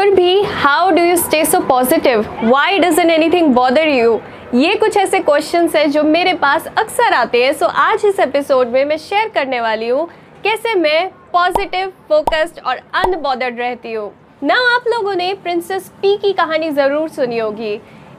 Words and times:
Surbhi, 0.00 0.44
how 0.46 0.90
do 0.90 1.02
you 1.02 1.16
stay 1.18 1.44
so 1.44 1.58
positive? 1.62 2.24
Why 2.42 2.78
doesn't 2.78 3.10
anything 3.10 3.48
bother 3.52 3.82
you? 3.86 4.12
ये 4.54 4.74
कुछ 4.74 4.96
ऐसे 4.96 5.18
questions 5.20 5.74
हैं 5.76 5.90
जो 5.90 6.02
मेरे 6.04 6.32
पास 6.44 6.66
अक्सर 6.68 7.12
आते 7.14 7.42
हैं 7.44 7.52
सो 7.52 7.64
so, 7.64 7.72
आज 7.72 8.04
इस 8.06 8.20
एपिसोड 8.20 8.68
में 8.68 8.84
मैं 8.84 8.96
शेयर 8.98 9.28
करने 9.34 9.60
वाली 9.60 9.88
हूँ 9.88 10.06
कैसे 10.44 10.74
मैं 10.76 11.10
पॉजिटिव 11.32 11.92
फोकस्ड 12.08 12.60
और 12.60 12.80
अनबॉदर्ड 12.94 13.58
रहती 13.58 13.92
हूँ 13.92 14.10
ना 14.42 14.54
आप 14.70 14.88
लोगों 14.88 15.14
ने 15.14 15.32
प्रिंसेस 15.42 15.92
पी 16.02 16.16
की 16.16 16.32
कहानी 16.32 16.70
ज़रूर 16.72 17.08
सुनी 17.10 17.38
होगी 17.38 17.72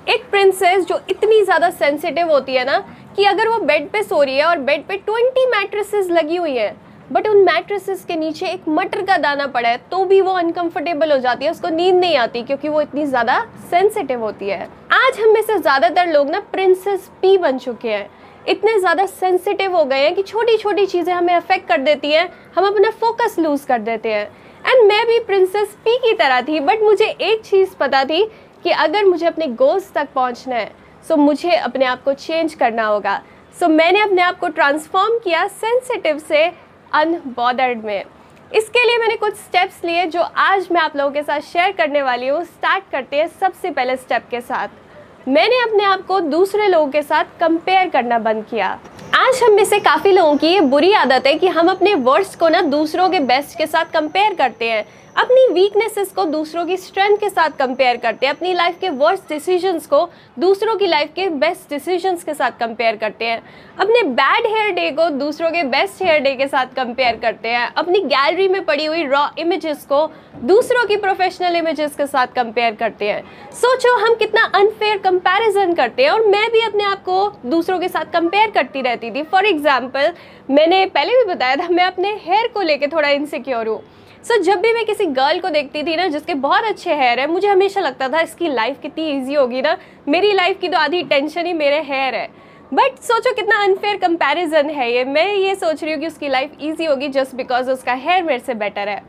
एक 0.07 0.29
प्रिंसेस 0.31 0.85
जो 0.85 0.99
इतनी 1.09 1.41
ज़्यादा 1.43 1.69
सेंसिटिव 1.79 2.31
होती 2.31 2.55
है 2.55 2.65
ना 2.65 2.77
कि 3.15 3.25
अगर 3.25 3.49
वो 3.49 3.57
बेड 3.65 3.89
पे 3.91 4.03
सो 4.03 4.21
रही 4.23 4.37
है 4.37 4.45
और 4.45 4.59
बेड 4.61 4.85
पे 4.87 4.97
ट्वेंटी 4.99 5.49
मैट्रेसेस 5.49 6.09
लगी 6.11 6.35
हुई 6.35 6.57
हैं 6.57 6.73
बट 7.11 7.27
उन 7.27 7.37
मैट्रेसेस 7.43 8.03
के 8.05 8.15
नीचे 8.15 8.47
एक 8.47 8.67
मटर 8.69 9.01
का 9.05 9.17
दाना 9.17 9.47
पड़ा 9.47 9.69
है 9.69 9.77
तो 9.91 10.03
भी 10.05 10.19
वो 10.21 10.33
अनकंफर्टेबल 10.33 11.11
हो 11.11 11.17
जाती 11.19 11.45
है, 11.45 11.51
उसको 11.51 11.69
नींद 11.69 11.95
नहीं 11.95 12.15
आती 12.17 12.43
क्योंकि 12.43 12.69
वो 12.69 12.81
इतनी 12.81 13.05
ज़्यादा 13.05 13.39
सेंसिटिव 13.71 14.19
होती 14.19 14.49
है। 14.49 14.67
आज 14.93 15.19
हम 15.19 15.33
में 15.33 15.41
से 15.41 15.57
ज़्यादातर 15.57 16.07
लोग 16.07 16.29
ना 16.29 16.39
प्रिंसेस 16.51 17.09
पी 17.21 17.37
बन 17.37 17.57
चुके 17.57 17.89
हैं। 17.89 18.09
इतने 18.47 18.77
ज़्यादा 18.79 19.05
सेंसिटिव 19.05 19.75
हो 19.75 19.83
गए 19.85 19.99
हैं 19.99 20.13
कि 20.15 20.23
छोटी 20.23 20.57
छोटी 20.57 20.85
चीज़ें 20.85 21.13
हमें 21.13 21.33
अफेक्ट 21.33 21.67
कर 21.67 21.77
देती 21.79 22.11
हैं, 22.11 22.29
हम 22.55 22.67
अपना 22.67 22.89
फोकस 22.91 23.35
लूज़ 23.39 23.65
कर 23.67 23.79
देते 23.81 24.13
हैं। 24.13 24.25
एंड 24.63 24.87
मैं 24.87 25.05
भी 25.07 25.19
प्रिंसेस 25.21 25.75
पी 25.85 25.97
की 25.99 26.13
तरह 26.15 26.41
थी 26.41 26.59
बट 26.61 26.83
मुझे 26.83 27.05
एक 27.05 27.41
चीज़ 27.41 27.75
पता 27.79 28.03
थी 28.05 28.23
कि 28.63 28.71
अगर 28.71 29.05
मुझे 29.05 29.25
अपने 29.25 29.47
गोल्स 29.59 29.91
तक 29.93 30.07
पहुँचना 30.15 30.55
है 30.55 30.71
सो 31.05 31.15
मुझे 31.17 31.51
अपने 31.51 31.85
आप 31.85 32.03
को 32.03 32.13
चेंज 32.15 32.53
करना 32.53 32.85
होगा। 32.85 33.21
सो 33.55 33.67
मैंने 33.69 34.01
अपने 34.01 34.21
आप 34.21 34.39
को 34.39 34.47
ट्रांसफॉर्म 34.49 35.17
किया 35.19 35.47
सेंसिटिव 35.49 36.19
से 36.19 36.45
अनबॉर्डर्ड 36.93 37.83
में। 37.85 38.03
इसके 38.51 38.85
लिए 38.85 38.97
मैंने 38.97 39.15
कुछ 39.15 39.35
स्टेप्स 39.35 39.83
लिए 39.85 40.05
जो 40.05 40.21
आज 40.21 40.67
मैं 40.71 40.81
आप 40.81 40.95
लोगों 40.97 41.11
के 41.11 41.21
साथ 41.23 41.41
शेयर 41.41 41.71
करने 41.71 42.01
वाली 42.01 42.27
हूँ। 42.27 42.43
स्टार्ट 42.43 42.83
करते 42.91 43.17
हैं 43.17 43.27
सबसे 43.39 43.71
पहले 43.71 43.95
स्टेप 43.97 44.27
के 44.31 44.41
साथ। 44.41 45.27
मैंने 45.27 45.61
अपने 45.63 45.83
आप 45.83 46.05
को 46.05 46.19
दूसरे 46.19 46.67
लोगों 46.67 46.87
के 46.87 47.01
साथ 47.01 47.25
कंपेयर 47.39 47.89
करना 47.89 48.19
बंद 48.19 48.45
किया। 48.45 48.67
आज 49.15 49.41
हम 49.43 49.53
में 49.53 49.63
से 49.65 49.79
काफ़ी 49.79 50.11
लोगों 50.11 50.35
की 50.37 50.47
ये 50.47 50.61
बुरी 50.61 50.91
आदत 50.93 51.27
है 51.27 51.33
कि 51.35 51.47
हम 51.49 51.69
अपने 51.69 51.93
वर्ड्स 51.95 52.35
को 52.35 52.49
ना 52.49 52.61
दूसरों 52.61 53.09
के 53.09 53.19
बेस्ट 53.21 53.57
के 53.57 53.67
साथ 53.67 53.91
कंपेयर 53.93 54.33
करते 54.33 54.69
हैं। 54.69 54.85
अपनी 55.15 55.45
वीकनेसेस 55.53 56.11
को 56.11 56.23
दूसरों 56.25 56.65
की 56.65 56.75
स्ट्रेंथ 56.77 57.17
के 57.17 57.29
साथ 57.29 57.57
कंपेयर 57.59 57.97
करते 57.97 58.25
हैं, 58.25 58.33
अपनी 58.33 58.53
लाइफ 58.53 58.77
के 58.81 58.89
वर्स्ट 58.91 59.27
डिसीजंस 59.29 59.85
को 59.87 59.99
दूसरों 60.39 60.75
की 60.75 60.87
लाइफ 60.87 61.11
के 61.15 61.27
बेस्ट 61.29 61.69
डिसीजंस 61.69 62.23
के 62.23 62.33
साथ 62.33 62.51
कंपेयर 62.59 62.95
करते 62.95 63.25
हैं। 63.25 63.41
अपने 63.79 64.03
बैड 64.11 64.47
हेयर 64.47 64.71
डे 64.71 64.89
को 64.91 65.09
दूसरों 65.11 65.51
के 65.51 65.63
बेस्ट 65.65 66.01
हेयर 66.03 66.19
डे 66.19 66.33
के 66.35 66.47
साथ 66.47 66.73
कंपेयर 66.75 67.17
करते 67.17 67.49
हैं। 67.49 67.67
अपनी 67.73 67.99
गैलरी 68.01 68.47
में 68.47 68.63
पड़ी 68.65 68.85
हुई 68.85 69.05
रॉ 69.05 69.25
इमेजेस 69.39 69.85
को 69.85 70.05
दूसरों 70.45 70.85
की 70.85 70.95
प्रोफेशनल 70.97 71.55
इमेजेस 71.55 71.95
के 71.95 72.07
साथ 72.07 72.27
कंपेयर 72.35 72.75
करते 72.75 73.09
हैं। 73.09 73.21
सोचो, 73.53 73.95
हम 73.97 74.15
कितना 74.15 74.49
अनफेयर 74.55 74.97
कंपैरिजन 74.99 75.73
करते 75.73 76.03
हैं 76.03 76.11
और 76.11 76.27
मैं 76.27 76.49
भी 76.51 76.61
अपने 76.63 76.83
आप 76.85 77.03
को 77.03 77.31
दूसरों 77.45 77.79
के 77.79 77.87
साथ 77.89 78.13
कंपेयर 78.13 78.51
करती 78.51 78.81
रहती 78.81 79.11
थी। 79.11 79.23
फॉर 79.23 79.45
एग्ज़ाम्पल 79.45 80.13
मैंने 80.51 80.85
पहले 80.87 81.17
भी 81.17 81.33
बताया 81.33 81.55
था, 81.55 81.69
मैं 81.69 81.85
अपने 81.85 82.19
हेयर 82.21 82.47
को 82.47 82.61
लेकर 82.61 82.91
थोड़ा 82.91 83.09
इनसिक्योर 83.09 83.67
हूँ। 83.67 83.81
सो 84.23 84.33
so, 84.33 84.41
जब 84.43 84.59
भी 84.61 84.71
मैं 84.73 84.85
किसी 84.85 85.05
गर्ल 85.07 85.39
को 85.39 85.49
देखती 85.49 85.81
थी 85.83 85.95
ना 85.95 86.07
जिसके 86.07 86.33
बहुत 86.41 86.63
अच्छे 86.63 86.95
हेयर 86.95 87.19
है 87.19 87.25
मुझे 87.27 87.47
हमेशा 87.47 87.81
लगता 87.81 88.09
था 88.09 88.19
इसकी 88.21 88.47
लाइफ 88.49 88.77
कितनी 88.81 89.09
ईजी 89.11 89.33
होगी 89.33 89.61
ना। 89.61 89.77
मेरी 90.07 90.31
लाइफ 90.33 90.59
की 90.61 90.69
तो 90.69 90.77
आधी 90.77 91.01
टेंशन 91.03 91.45
ही 91.45 91.53
मेरे 91.53 91.81
हेयर 91.83 92.15
है। 92.15 92.27
बट 92.71 92.99
सोचो 93.03 93.33
कितना 93.35 93.61
अनफेयर 93.63 93.95
कंपैरिजन 93.97 94.69
है 94.69 94.91
ये। 94.91 95.03
मैं 95.05 95.25
ये 95.27 95.55
सोच 95.55 95.83
रही 95.83 95.93
हूँ 95.93 96.01
कि 96.01 96.07
उसकी 96.07 96.29
लाइफ 96.29 96.51
ईजी 96.61 96.85
होगी 96.85 97.07
जस्ट 97.09 97.35
बिकॉज़ 97.35 97.71
उसका 97.71 97.93
हेयर 97.95 98.23
मेरे 98.23 98.39
से 98.39 98.53
बेटर 98.55 98.89
है। 98.89 99.01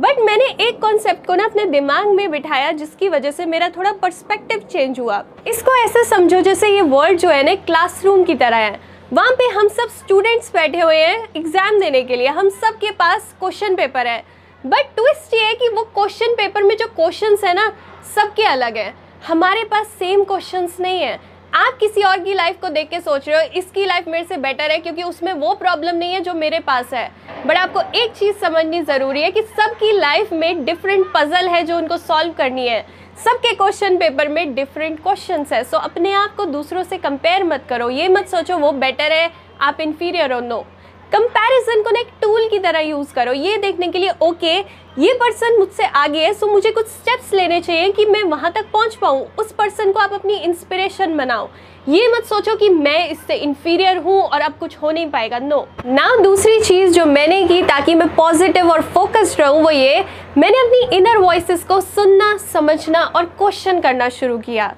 बट 0.00 0.18
मैंने 0.20 0.44
एक 0.66 0.80
कॉन्सेप्ट 0.80 1.26
को 1.26 1.34
ना 1.34 1.44
अपने 1.44 1.64
दिमाग 1.68 2.06
में 2.08 2.30
बिठाया 2.30 2.72
जिसकी 2.72 3.08
वजह 3.08 3.30
से 3.30 3.46
मेरा 3.46 3.68
थोड़ा 3.68 3.92
पर्सपेक्टिव 4.02 4.66
चेंज 4.72 5.00
हुआ। 5.00 5.22
इसको 5.48 5.76
ऐसे 5.84 6.04
समझो 6.04 6.40
जैसे 6.40 6.68
ये 6.68 6.80
वर्ल्ड 6.82 7.18
जो 7.20 7.28
है 7.28 7.42
ना 7.42 7.54
क्लासरूम 7.62 8.24
की 8.24 8.34
तरह 8.34 8.56
है। 8.56 8.80
वहाँ 9.12 9.32
पे 9.32 9.48
हम 9.50 9.68
सब 9.68 9.88
स्टूडेंट्स 9.94 10.52
बैठे 10.54 10.80
हुए 10.80 10.96
हैं 10.96 11.16
एग्ज़ाम 11.36 11.80
देने 11.80 12.02
के 12.02 12.16
लिए। 12.16 12.28
हम 12.28 12.48
सब 12.50 12.78
के 12.78 12.90
पास 12.92 13.34
क्वेश्चन 13.40 13.74
पेपर 13.76 14.06
है। 14.06 14.22
बट 14.66 14.88
ट्विस्ट 14.96 15.34
ये 15.34 15.40
है 15.40 15.54
कि 15.54 15.68
वो 15.68 15.82
क्वेश्चन 15.94 16.34
पेपर 16.34 16.62
में 16.62 16.76
जो 16.76 16.86
क्वेश्चन 16.86 17.36
है 17.44 17.52
ना 17.54 17.66
सबके 18.14 18.42
अलग 18.42 18.76
हैं। 18.76 18.94
हमारे 19.26 19.62
पास 19.64 19.86
सेम 19.98 20.24
क्वेश्चन 20.24 20.68
नहीं 20.80 21.00
है। 21.00 21.18
आप 21.54 21.76
किसी 21.80 22.02
और 22.02 22.18
की 22.18 22.34
लाइफ 22.34 22.60
को 22.60 22.68
देख 22.68 22.88
के 22.88 23.00
सोच 23.00 23.28
रहे 23.28 23.36
हो 23.36 23.52
इसकी 23.58 23.84
लाइफ 23.86 24.08
मेरे 24.08 24.24
से 24.24 24.36
बेटर 24.36 24.70
है 24.70 24.78
क्योंकि 24.78 25.02
उसमें 25.02 25.32
वो 25.32 25.54
प्रॉब्लम 25.54 25.96
नहीं 25.96 26.12
है 26.14 26.20
जो 26.20 26.34
मेरे 26.34 26.58
पास 26.60 26.92
है। 26.94 27.10
बट 27.46 27.56
आपको 27.56 27.80
एक 27.94 28.12
चीज़ 28.12 28.36
समझनी 28.36 28.82
ज़रूरी 28.82 29.22
है 29.22 29.30
कि 29.30 29.42
सबकी 29.42 29.92
लाइफ 29.92 30.32
में 30.32 30.64
डिफरेंट 30.64 31.06
पजल 31.14 31.48
है 31.48 31.62
जो 31.62 31.76
उनको 31.76 31.96
सॉल्व 31.96 32.32
करनी 32.32 32.66
है। 32.68 32.84
सबके 33.24 33.54
क्वेश्चन 33.54 33.96
पेपर 33.96 34.28
में 34.28 34.54
डिफरेंट 34.54 35.02
क्वेश्चन 35.02 35.46
है। 35.52 35.62
सो 35.64 35.76
so, 35.76 35.82
अपने 35.84 36.12
आप 36.12 36.34
को 36.36 36.44
दूसरों 36.46 36.82
से 36.82 36.98
कंपेयर 36.98 37.44
मत 37.44 37.64
करो। 37.68 37.88
ये 37.90 38.08
मत 38.08 38.28
सोचो 38.28 38.58
वो 38.58 38.72
बेटर 38.74 39.12
है 39.12 39.30
आप 39.60 39.80
इन्फीरियर 39.80 40.32
हो 40.32 40.40
नो 40.40 40.64
कंपैरिजन 41.12 41.82
को 41.82 41.90
ना 41.90 42.00
एक 42.00 42.08
टूल 42.22 42.46
की 42.48 42.58
तरह 42.58 42.80
यूज़ 42.80 43.12
करो। 43.14 43.32
ये 43.32 43.56
देखने 43.58 43.88
के 43.88 43.98
लिए 43.98 44.12
ओके 44.22 44.58
ये 44.98 45.12
पर्सन 45.14 45.58
मुझसे 45.58 45.84
आगे 45.86 46.24
है 46.24 46.32
सो 46.34 46.46
मुझे 46.46 46.70
कुछ 46.70 46.86
स्टेप्स 46.86 47.32
लेने 47.34 47.60
चाहिए 47.60 47.90
कि 47.92 48.04
मैं 48.06 48.22
वहाँ 48.24 48.50
तक 48.52 48.70
पहुँच 48.72 48.94
पाऊँ। 48.94 49.26
उस 49.38 49.52
पर्सन 49.52 49.92
को 49.92 50.00
आप 50.00 50.12
अपनी 50.12 50.34
इंस्पिरेशन 50.34 51.16
बनाओ। 51.16 51.48
ये 51.88 52.08
मत 52.08 52.24
सोचो 52.24 52.54
कि 52.56 52.68
मैं 52.68 53.08
इससे 53.08 53.34
इन्फीरियर 53.36 53.98
हूँ 53.98 54.20
और 54.20 54.40
अब 54.40 54.56
कुछ 54.60 54.76
हो 54.76 54.90
नहीं 54.90 55.10
पाएगा। 55.10 55.38
नो 55.38 55.66
ना, 55.86 56.16
दूसरी 56.16 56.60
चीज़ 56.60 56.92
जो 56.94 57.06
मैंने 57.06 57.42
की 57.48 57.62
ताकि 57.62 57.94
मैं 57.94 58.08
पॉजिटिव 58.16 58.70
और 58.70 58.82
फोकस्ड 58.84 59.40
रहूँ, 59.40 59.62
वो 59.62 59.70
ये, 59.70 60.04
मैंने 60.38 60.58
अपनी 60.58 60.96
इनर 60.96 61.18
वॉइस 61.18 61.64
को 61.64 61.80
सुनना, 61.80 62.36
समझना 62.52 63.02
और 63.06 63.24
क्वेश्चन 63.38 63.80
करना 63.80 64.08
शुरू 64.10 64.38
किया। 64.38 64.74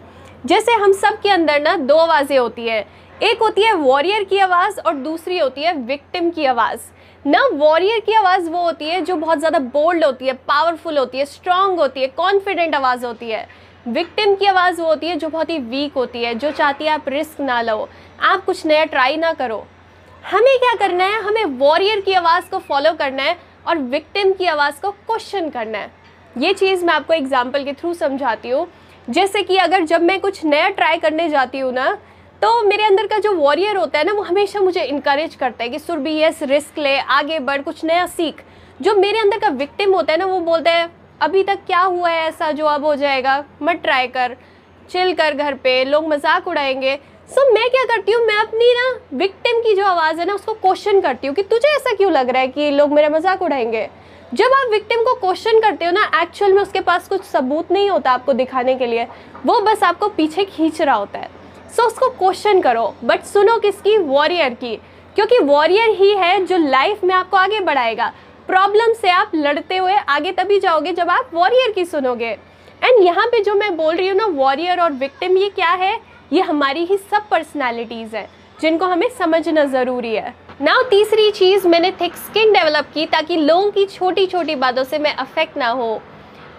जैसे 0.46 0.72
हम 0.72 0.92
सब 0.92 1.20
के 1.20 1.28
अंदर 1.30 1.60
ना 1.62 1.76
दो 1.78 1.96
आवाज़ें 1.96 2.38
होती 2.38 2.66
है। 2.66 2.84
एक 3.12 3.42
होती 3.42 3.62
है 3.62 3.72
वॉरियर 3.74 4.22
की 4.24 4.38
आवाज़ 4.38 4.78
और 4.80 4.94
दूसरी 4.94 5.38
होती 5.38 5.62
है 5.62 5.72
विक्टिम 5.78 6.30
की 6.30 6.44
आवाज़। 6.46 6.80
ना 7.24 7.44
वॉरियर 7.54 8.00
की 8.00 8.12
आवाज़ 8.12 8.48
वो 8.50 8.62
होती 8.62 8.88
है 8.88 9.00
जो 9.00 9.16
बहुत 9.16 9.38
ज़्यादा 9.38 9.58
बोल्ड 9.58 10.04
होती 10.04 10.26
है 10.26 10.32
पावरफुल 10.48 10.98
होती 10.98 11.18
है 11.18 11.24
स्ट्रांग 11.24 11.78
होती 11.78 12.00
है 12.00 12.06
कॉन्फिडेंट 12.08 12.74
आवाज़ 12.74 13.06
होती 13.06 13.30
है। 13.30 13.46
विक्टिम 13.86 14.34
की 14.34 14.46
आवाज़ 14.46 14.80
वो 14.80 14.86
होती 14.86 15.08
है 15.08 15.16
जो 15.16 15.28
बहुत 15.28 15.50
ही 15.50 15.58
वीक 15.60 15.94
होती 15.94 16.22
है, 16.22 16.34
जो 16.34 16.50
चाहती 16.50 16.84
है 16.84 16.90
आप 16.90 17.08
रिस्क 17.08 17.40
ना 17.40 17.60
लो, 17.62 17.88
आप 18.20 18.44
कुछ 18.44 18.66
नया 18.66 18.84
ट्राई 18.86 19.16
ना 19.16 19.32
करो। 19.32 19.64
हमें 20.24 20.58
क्या 20.58 20.74
करना 20.78 21.04
है? 21.04 21.22
हमें 21.22 21.44
वॉरियर 21.58 22.00
की 22.00 22.12
आवाज़ 22.14 22.50
को 22.50 22.58
फॉलो 22.60 22.92
करना 22.94 23.22
है 23.22 23.38
और 23.66 23.78
विक्टिम 23.78 24.32
की 24.32 24.46
आवाज़ 24.46 24.80
को 24.82 24.90
क्वेश्चन 24.90 25.50
करना 25.50 25.78
है। 25.78 25.90
ये 26.36 26.52
चीज़ 26.54 26.84
मैं 26.84 26.94
आपको 26.94 27.14
एग्ज़ाम्पल 27.14 27.64
के 27.64 27.72
थ्रू 27.72 27.94
समझाती 27.94 28.48
हूँ। 28.48 28.66
जैसे 29.08 29.42
कि 29.42 29.56
अगर 29.58 29.84
जब 29.84 30.02
मैं 30.02 30.20
कुछ 30.20 30.44
नया 30.44 30.68
ट्राई 30.70 30.98
करने 30.98 31.28
जाती 31.28 31.58
हूँ 31.58 31.72
ना 31.72 31.96
तो 32.42 32.62
मेरे 32.62 32.84
अंदर 32.84 33.06
का 33.06 33.18
जो 33.18 33.32
वॉरियर 33.32 33.76
होता 33.76 33.98
है 33.98 34.04
ना 34.04 34.12
वो 34.12 34.22
हमेशा 34.22 34.60
मुझे 34.60 34.82
इनक्रेज 34.82 35.34
करता 35.34 35.62
है 35.64 35.68
कि 35.70 35.78
सुरभि 35.78 36.12
यस 36.12 36.42
रिस्क 36.42 36.78
ले 36.78 36.96
आगे 36.98 37.38
बढ़ 37.40 37.60
कुछ 37.62 37.84
नया 37.84 38.06
सीख। 38.06 38.42
जो 38.80 38.94
मेरे 38.94 39.18
अंदर 39.18 39.38
का 39.38 39.48
विक्टिम 39.50 39.94
होता 39.94 40.12
है 40.12 40.18
ना 40.18 40.26
वो 40.26 40.38
बोलता 40.40 40.70
है 40.70 40.88
अभी 41.20 41.42
तक 41.42 41.58
क्या 41.66 41.80
हुआ 41.80 42.10
है 42.10 42.26
ऐसा 42.28 42.50
जो 42.52 42.64
अब 42.66 42.84
हो 42.84 42.94
जाएगा? 42.94 43.44
मत 43.62 43.80
ट्राई 43.82 44.06
कर। 44.06 44.36
चिल 44.90 45.12
कर 45.14 45.34
घर 45.34 45.54
पे 45.54 45.84
लोग 45.84 46.08
मज़ाक 46.08 46.48
उड़ाएँगे। 46.48 46.96
सो 46.96 47.40
so, 47.40 47.54
मैं 47.54 47.68
क्या 47.70 47.84
करती 47.86 48.12
हूँ 48.12 48.24
मैं 48.26 48.36
अपनी 48.36 48.72
ना 48.74 48.88
विक्टिम 49.16 49.60
की 49.60 49.74
जो 49.74 49.84
आवाज़ 49.86 50.18
है 50.20 50.26
ना 50.26 50.34
उसको 50.34 50.52
क्वेश्चन 50.54 51.00
करती 51.00 51.26
हूँ 51.26 51.34
कि 51.36 51.42
तुझे 51.44 51.68
ऐसा 51.68 51.94
क्यों 51.96 52.10
लग 52.12 52.30
रहा 52.30 52.42
है 52.42 52.48
कि 52.48 52.70
लोग 52.70 52.92
मेरा 52.92 53.08
मज़ाक 53.08 53.42
उड़ाएँगे? 53.42 53.88
जब 54.34 54.52
आप 54.54 54.70
विक्टिम 54.70 55.02
को 55.02 55.14
क्वेश्चन 55.20 55.60
करते 55.60 55.84
हो 55.84 55.92
ना 55.92 56.10
एक्चुअल 56.22 56.52
में 56.52 56.60
उसके 56.62 56.80
पास 56.80 57.06
कुछ 57.08 57.22
सबूत 57.24 57.70
नहीं 57.72 57.88
होता 57.90 58.12
आपको 58.12 58.32
दिखाने 58.32 58.74
के 58.74 58.86
लिए 58.86 59.06
वो 59.46 59.60
बस 59.60 59.82
आपको 59.82 60.08
पीछे 60.08 60.44
खींच 60.46 60.82
रहा 60.82 60.96
होता 60.96 61.18
है। 61.18 61.41
सो 61.72 61.82
उसको 61.82 62.08
क्वेश्चन 62.08 62.60
करो 62.60 62.94
बट 63.04 63.24
सुनो 63.24 63.56
किसकी? 63.58 63.96
वॉरियर 63.98 64.54
की। 64.54 64.76
क्योंकि 65.16 65.38
वॉरियर 65.38 65.90
ही 65.96 66.10
है 66.16 66.44
जो 66.46 66.56
लाइफ 66.58 67.04
में 67.04 67.14
आपको 67.14 67.36
आगे 67.36 67.60
बढ़ाएगा। 67.60 68.12
प्रॉब्लम 68.48 68.92
से 68.92 69.10
आप 69.10 69.30
लड़ते 69.34 69.76
हुए 69.76 69.94
आगे 69.94 70.32
तभी 70.32 70.58
जाओगे 70.60 70.92
जब 70.92 71.10
आप 71.10 71.30
वॉरियर 71.34 71.72
की 71.72 71.84
सुनोगे। 71.84 72.30
एंड 72.82 73.02
यहाँ 73.04 73.26
पे 73.26 73.40
जो 73.40 73.54
मैं 73.54 73.76
बोल 73.76 73.94
रही 73.94 74.08
हूँ 74.08 74.16
ना 74.16 74.26
वॉरियर 74.34 74.80
और 74.80 74.92
विक्टिम 74.92 75.36
ये 75.36 75.48
क्या 75.48 75.70
है? 75.70 75.98
ये 76.32 76.40
हमारी 76.42 76.84
ही 76.84 76.96
सब 76.96 77.28
पर्सनैलिटीज़ 77.30 78.16
हैं, 78.16 78.28
जिनको 78.58 78.86
हमें 78.86 79.08
समझना 79.18 79.64
ज़रूरी 79.64 80.14
है। 80.14 80.34
ना 80.60 80.74
तीसरी 80.90 81.30
चीज़ 81.30 81.66
मैंने 81.68 81.90
थिक 82.00 82.14
स्किन 82.16 82.52
डेवलप 82.52 82.88
की 82.94 83.06
ताकि 83.06 83.36
लोगों 83.36 83.70
की 83.70 83.84
छोटी 83.86 84.26
छोटी 84.26 84.54
बातों 84.56 84.84
से 84.84 84.98
मैं 84.98 85.14
अफेक्ट 85.16 85.56
ना 85.56 85.68
हो। 85.70 86.00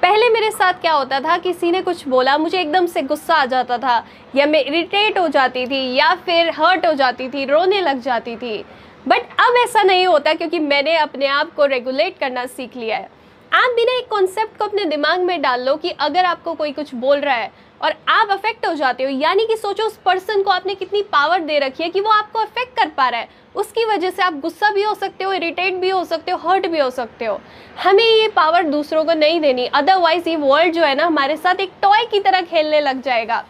पहले 0.03 0.29
मेरे 0.29 0.49
साथ 0.51 0.73
क्या 0.73 0.93
होता 0.93 1.19
था? 1.19 1.37
किसी 1.37 1.71
ने 1.71 1.81
कुछ 1.81 2.07
बोला, 2.07 2.37
मुझे 2.37 2.59
एकदम 2.61 2.85
से 2.85 3.01
गुस्सा 3.01 3.35
आ 3.35 3.45
जाता 3.45 3.77
था। 3.77 4.05
या 4.35 4.45
मैं 4.45 4.63
इरिटेट 4.65 5.17
हो 5.17 5.27
जाती 5.27 5.65
थी, 5.67 5.95
या 5.95 6.13
फिर 6.15 6.49
हर्ट 6.49 6.85
हो 6.85 6.93
जाती 6.93 7.27
थी, 7.29 7.45
रोने 7.45 7.81
लग 7.81 8.01
जाती 8.01 8.35
थी। 8.35 8.65
बट 9.07 9.21
अब 9.39 9.55
ऐसा 9.63 9.83
नहीं 9.83 10.07
होता 10.07 10.33
क्योंकि 10.33 10.59
मैंने 10.59 10.95
अपने 10.97 11.27
आप 11.27 11.53
को 11.53 11.65
रेगुलेट 11.65 12.17
करना 12.19 12.45
सीख 12.45 12.75
लिया 12.77 12.97
है। 12.97 13.09
आप 13.53 13.69
बिना 13.69 13.97
एक 13.97 14.07
कॉन्सेप्ट 14.09 14.57
को 14.57 14.65
अपने 14.65 14.85
दिमाग 14.85 15.21
में 15.21 15.41
डाल 15.41 15.65
लो 15.65 15.75
कि 15.75 15.89
अगर 15.89 16.25
आपको 16.25 16.53
कोई 16.53 16.71
कुछ 16.71 16.93
बोल 16.95 17.19
रहा 17.19 17.35
है 17.35 17.51
और 17.83 17.95
आप 18.07 18.29
अफेक्ट 18.31 18.65
हो 18.65 18.73
जाते 18.73 19.03
हो, 19.03 19.09
यानी 19.09 19.45
कि 19.45 19.55
सोचो 19.57 19.83
उस 19.83 19.97
पर्सन 19.97 20.43
को 20.43 20.51
आपने 20.51 20.75
कितनी 20.75 21.01
पावर 21.01 21.39
दे 21.39 21.59
रखी 21.59 21.83
है 21.83 21.89
कि 21.89 22.01
वो 22.01 22.09
आपको 22.09 22.39
अफेक्ट 22.39 22.75
कर 22.77 22.87
पा 22.87 23.07
रहा 23.09 23.21
है। 23.21 23.29
उसकी 23.55 23.85
वजह 23.85 24.09
से 24.09 24.21
आप 24.23 24.33
गुस्सा 24.33 24.69
भी 24.69 24.83
हो 24.83 24.93
सकते 24.93 25.23
हो 25.23 25.33
इरिटेट 25.33 25.73
भी 25.73 25.89
हो 25.89 26.03
सकते 26.03 26.31
हो 26.31 26.37
हर्ट 26.37 26.67
भी 26.67 26.79
हो 26.79 26.89
सकते 26.89 27.25
हो। 27.25 27.39
हमें 27.83 28.03
ये 28.03 28.27
पावर 28.27 28.63
दूसरों 28.63 29.03
को 29.05 29.13
नहीं 29.13 29.41
देनी 29.41 29.65
अदरवाइज़ 29.65 30.29
ये 30.29 30.35
वर्ल्ड 30.35 30.73
जो 30.73 30.83
है 30.83 30.95
ना, 30.95 31.05
हमारे 31.05 31.37
साथ 31.37 31.55
एक 31.55 31.71
टॉय 31.81 32.05
की 32.05 32.19
तरह 32.19 32.41
खेलने 32.41 32.81
लग 32.81 33.01
जाएगा। 33.01 33.43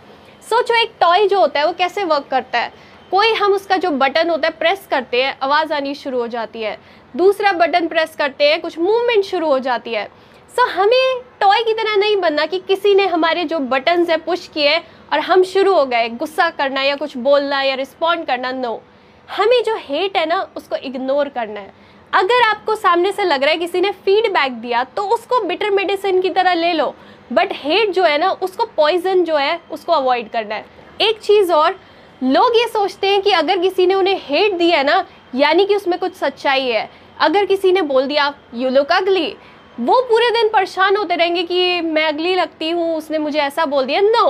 सोचो 0.50 0.74
एक 0.74 0.94
टॉय 1.00 1.28
जो 1.28 1.40
होता 1.40 1.60
है, 1.60 1.66
वो 1.66 1.74
कैसे 1.74 2.04
वर्क 2.04 2.28
करता 2.32 2.60
है? 2.60 2.72
कोई 3.12 3.34
हम 3.34 3.54
उसका 3.54 3.78
जो 3.78 3.90
बटन 3.92 4.30
होता 4.30 4.48
है 4.48 4.54
प्रेस 4.60 4.88
करते 4.92 5.24
हैं, 5.24 5.38
आवाज़ 5.44 5.74
आनी 5.74 5.96
शुरू 5.96 6.20
हो 6.20 6.28
जाती 6.28 6.62
है। 6.62 6.78
दूसरा 7.16 7.52
बटन 7.52 7.88
प्रेस 7.88 8.16
करते 8.16 8.50
हैं, 8.50 8.62
कुछ 8.62 8.80
मूवमेंट 8.80 9.24
शुरू 9.24 9.48
हो 9.48 9.60
जाती 9.60 9.94
है। 9.94 10.08
सो 10.56 10.62
so, 10.62 10.70
हमें 10.70 11.22
टॉय 11.40 11.64
की 11.64 11.74
तरह 11.74 11.96
नहीं 11.96 12.16
बनना 12.16 12.46
कि 12.46 12.58
किसी 12.60 12.94
ने 12.96 13.06
हमारे 13.08 13.44
जो 13.44 13.60
बटन्स 13.60 14.10
है 14.10 14.18
पुश 14.18 14.48
किए 14.48 14.78
और 15.14 15.20
हम 15.20 15.44
शुरू 15.44 15.74
हो 15.74 15.86
गए 15.86 16.10
गुस्सा 16.10 16.50
करना 16.50 16.82
या 16.82 16.96
कुछ 16.96 17.16
बोलना 17.18 17.62
या 17.62 17.76
रिस्पॉन्ड 17.76 18.26
करना 18.26 18.52
नो 18.52 18.82
हमें 19.30 19.62
जो 19.64 19.76
हेट 19.80 20.18
है 20.18 20.26
ना 20.26 20.42
उसको 20.58 20.76
इग्नोर 20.76 21.30
करना 21.30 21.60
है। 21.60 21.74
अगर 22.14 22.42
आपको 22.42 22.76
सामने 22.76 23.12
से 23.12 23.24
लग 23.24 23.44
रहा 23.44 23.52
है 23.52 23.58
किसी 23.58 23.82
ने 23.82 23.92
फीडबैक 24.06 24.60
दिया 24.62 24.84
तो 24.86 25.04
उसको 25.08 25.40
बिटर 25.44 25.72
मेडिसिन 25.72 26.22
की 26.22 26.30
तरह 26.30 26.54
ले 26.54 26.74
लो। 26.74 26.94
बट 27.34 27.54
हेट 27.54 27.92
जो 27.92 28.04
है 28.04 28.18
ना 28.18 28.30
उसको 28.32 28.66
पॉइजन 28.78 29.24
जो 29.24 29.38
है 29.38 29.60
उसको 29.72 29.94
अवॉइड 29.94 30.30
करना 30.32 30.56
है। 30.56 30.66
एक 31.02 31.20
चीज़ 31.20 31.52
और 31.54 31.80
लोग 32.22 32.58
ये 32.58 32.68
सोचते 32.68 33.08
हैं 33.08 33.22
कि 33.22 33.32
अगर 33.34 33.60
किसी 33.60 33.88
ने 33.88 33.96
उन्हें 33.96 34.20
हेट 34.24 34.54
दिया 34.54 34.78
है 34.78 34.84
ना 34.84 35.06
यानी 35.36 35.66
कि 35.66 35.76
उसमें 35.76 35.98
कुछ 36.00 36.16
सच्चाई 36.16 36.68
है। 36.68 36.90
अगर 37.22 37.46
किसी 37.46 37.72
ने 37.72 37.82
बोल 37.84 38.08
दिया 38.08 38.34
यू 38.54 38.70
लुक 38.70 38.92
अगली 38.92 39.36
वो 39.80 40.02
पूरे 40.02 40.30
दिन 40.32 40.48
परेशान 40.50 40.98
होते 40.98 41.16
रहेंगे 41.16 41.44
कि 41.44 41.82
मैं 41.82 42.06
अगली 42.06 42.36
लगती 42.36 42.70
हूँ 42.70 42.96
उसने 42.96 43.18
मुझे 43.18 43.40
ऐसा 43.40 43.66
बोल 43.66 43.86
दिया। 43.86 44.02
नो 44.02 44.28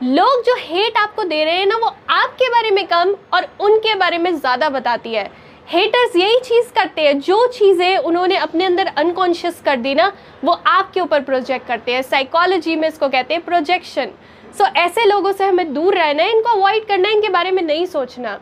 लोग 0.00 0.42
जो 0.44 0.54
हेट 0.58 0.96
आपको 0.96 1.24
दे 1.24 1.42
रहे 1.44 1.54
हैं 1.54 1.66
ना 1.66 1.76
वो 1.76 1.88
आपके 2.10 2.48
बारे 2.50 2.70
में 2.70 2.86
कम 2.86 3.14
और 3.34 3.46
उनके 3.60 3.94
बारे 3.94 4.18
में 4.18 4.34
ज़्यादा 4.34 4.68
बताती 4.68 5.12
है। 5.14 5.30
हेटर्स 5.68 6.16
यही 6.16 6.38
चीज़ 6.40 6.72
करते 6.74 7.02
हैं 7.02 7.18
जो 7.20 7.46
चीज़ें 7.48 7.98
उन्होंने 7.98 8.36
अपने 8.38 8.64
अंदर 8.64 8.86
अनकॉन्शियस 8.88 9.60
कर 9.64 9.76
दी 9.76 9.94
ना 9.94 10.12
वो 10.44 10.52
आपके 10.52 11.00
ऊपर 11.00 11.20
प्रोजेक्ट 11.22 11.66
करते 11.66 11.92
हैं। 11.92 12.02
साइकोलॉजी 12.04 12.76
में 12.76 12.88
इसको 12.88 13.08
कहते 13.08 13.34
हैं 13.34 13.44
प्रोजेक्शन 13.44 14.10
सो 14.58 14.64
so, 14.64 14.76
ऐसे 14.76 15.04
लोगों 15.04 15.32
से 15.32 15.44
हमें 15.44 15.72
दूर 15.74 15.94
रहना 15.94 16.22
है 16.22 16.30
इनको 16.30 16.50
अवॉइड 16.50 16.86
करना 16.86 17.08
है 17.08 17.14
इनके 17.14 17.28
बारे 17.28 17.50
में 17.50 17.62
नहीं 17.62 17.84
सोचना। 17.86 18.32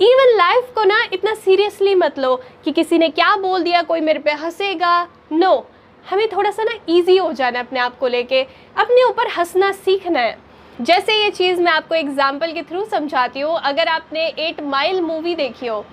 इवन 0.00 0.36
लाइफ 0.36 0.70
को 0.74 0.84
ना 0.84 1.02
इतना 1.12 1.34
सीरियसली 1.36 1.94
मत 1.94 2.18
लो 2.18 2.34
कि 2.64 2.72
किसी 2.72 2.98
ने 2.98 3.08
क्या 3.10 3.34
बोल 3.38 3.62
दिया 3.62 3.82
कोई 3.82 4.00
मेरे 4.00 4.18
पे 4.18 4.32
हंसेगा। 4.34 5.02
No 5.32 5.46
no. 5.46 5.77
हमें 6.08 6.28
थोड़ा 6.28 6.50
सा 6.50 6.64
ना 6.64 6.72
ईजी 6.88 7.16
हो 7.16 7.32
जाना 7.32 7.58
है 7.58 7.64
अपने 7.66 7.80
आप 7.80 7.98
को 7.98 8.08
लेके, 8.08 8.42
अपने 8.76 9.04
ऊपर 9.04 9.28
हंसना 9.30 9.72
सीखना 9.74 10.20
है। 10.20 10.36
जैसे 10.78 11.14
ये 11.14 11.30
चीज़ 11.30 11.60
मैं 11.60 11.72
आपको 11.72 11.94
एग्ज़ाम्पल 11.94 12.52
के 12.52 12.62
थ्रू 12.62 12.84
समझाती 12.86 13.40
हूँ, 13.40 13.58
अगर 13.58 13.88
आपने 13.88 14.26
एट 14.28 14.60
माइल 14.62 15.00
मूवी 15.00 15.34
देखी 15.34 15.66
हो, 15.66 15.84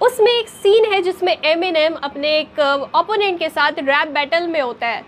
उसमें 0.00 0.30
एक 0.32 0.48
सीन 0.48 0.92
है 0.92 1.00
जिसमें 1.02 1.36
एम 1.36 1.64
एन 1.64 1.76
एम 1.76 1.94
अपने 1.94 2.36
एक 2.38 2.60
ओपोनेंट 2.94 3.38
के 3.38 3.48
साथ 3.48 3.78
रैप 3.80 4.08
बैटल 4.10 4.46
में 4.48 4.60
होता 4.60 4.86
है। 4.86 5.02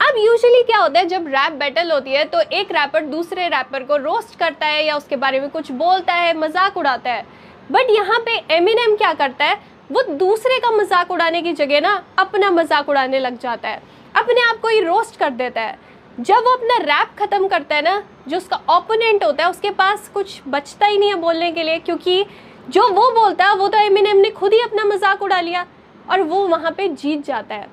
अब 0.00 0.16
यूजुअली 0.18 0.62
क्या 0.62 0.78
होता 0.78 0.98
है, 0.98 1.06
जब 1.06 1.26
रैप 1.28 1.52
बैटल 1.54 1.90
होती 1.92 2.12
है 2.12 2.24
तो 2.24 2.40
एक 2.40 2.72
रैपर 2.72 3.04
दूसरे 3.06 3.48
रैपर 3.48 3.82
को 3.82 3.96
रोस्ट 3.98 4.38
करता 4.38 4.66
है 4.66 4.84
या 4.86 4.96
उसके 4.96 5.16
बारे 5.16 5.40
में 5.40 5.48
कुछ 5.50 5.70
बोलता 5.72 6.14
है, 6.14 6.36
मज़ाक 6.38 6.76
उड़ाता 6.76 7.10
है। 7.10 7.24
बट 7.70 7.90
यहाँ 7.90 8.18
पे 8.20 8.36
एम 8.54 8.68
एन 8.68 8.78
एम 8.80 8.96
क्या 8.96 9.12
करता 9.14 9.44
है, 9.44 9.58
वो 9.92 10.02
दूसरे 10.04 10.58
का 10.58 10.70
मज़ाक 10.72 11.10
उड़ाने 11.10 11.42
की 11.42 11.52
जगह 11.54 11.80
ना 11.80 12.02
अपना 12.18 12.50
मज़ाक 12.50 12.88
उड़ाने 12.88 13.18
लग 13.20 13.38
जाता 13.38 13.68
है। 13.68 13.82
अपने 14.14 14.40
आप 14.42 14.60
को 14.60 14.68
ही 14.68 14.80
रोस्ट 14.80 15.16
कर 15.16 15.30
देता 15.32 15.60
है। 15.60 15.78
जब 16.18 16.34
वो 16.36 16.54
अपना 16.54 16.76
रैप 16.76 17.14
ख़त्म 17.18 17.48
करता 17.48 17.74
है 17.74 17.82
ना, 17.82 18.02
जो 18.28 18.36
उसका 18.36 18.56
ओपोनेंट 18.70 19.24
होता 19.24 19.44
है, 19.44 19.50
उसके 19.50 19.70
पास 19.70 20.08
कुछ 20.14 20.40
बचता 20.48 20.86
ही 20.86 20.98
नहीं 20.98 21.10
है 21.10 21.16
बोलने 21.16 21.50
के 21.52 21.62
लिए, 21.62 21.78
क्योंकि 21.78 22.24
जो 22.68 22.88
वो 22.88 23.10
बोलता 23.12 23.44
है, 23.44 23.54
वो 23.54 23.68
तो 23.68 23.78
एमिनेम 23.78 24.16
ने 24.16 24.30
खुद 24.30 24.52
ही 24.52 24.60
अपना 24.60 24.84
मज़ाक 24.84 25.22
उड़ा 25.22 25.40
लिया 25.40 25.66
और 26.10 26.22
वो 26.22 26.46
वहाँ 26.48 26.70
पे 26.70 26.88
जीत 26.88 27.24
जाता 27.24 27.54
है। 27.54 27.68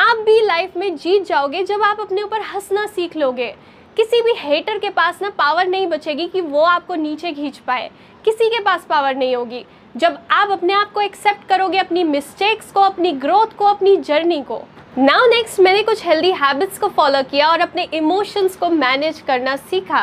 आप 0.00 0.18
भी 0.18 0.40
लाइफ 0.40 0.76
में 0.76 0.96
जीत 0.96 1.26
जाओगे 1.26 1.62
जब 1.64 1.82
आप 1.82 2.00
अपने 2.00 2.22
ऊपर 2.22 2.40
हंसना 2.44 2.86
सीख 2.86 3.16
लोगे। 3.16 3.54
किसी 3.96 4.20
भी 4.22 4.32
हेटर 4.36 4.78
के 4.78 4.90
पास 4.90 5.18
ना 5.22 5.30
पावर 5.30 5.66
नहीं 5.66 5.86
बचेगी 5.86 6.26
कि 6.26 6.40
वो 6.40 6.62
आपको 6.62 6.94
नीचे 6.94 7.32
खींच 7.32 7.58
पाए। 7.58 7.90
किसी 8.24 8.48
के 8.48 8.60
पास 8.60 8.84
पावर 8.84 9.14
नहीं 9.14 9.34
होगी। 9.36 9.64
जब 9.94 10.18
आप 10.30 10.50
अपने 10.50 10.72
आप 10.72 10.92
को 10.92 11.00
एक्सेप्ट 11.00 11.46
करोगे, 11.48 11.78
अपनी 11.78 12.04
मिस्टेक्स 12.04 12.70
को, 12.72 12.80
अपनी 12.80 13.12
ग्रोथ 13.12 13.56
को, 13.58 13.64
अपनी 13.64 13.96
जर्नी 13.98 14.40
को 14.42 14.62
नाउ 14.98 15.26
नेक्स्ट 15.26 15.60
मैंने 15.60 15.82
कुछ 15.82 16.04
हेल्दी 16.06 16.30
हैबिट्स 16.32 16.78
को 16.78 16.88
फॉलो 16.88 17.22
किया 17.22 17.46
और 17.48 17.60
अपने 17.60 17.82
इमोशंस 17.94 18.56
को 18.56 18.68
मैनेज 18.70 19.20
करना 19.26 19.54
सीखा। 19.56 20.00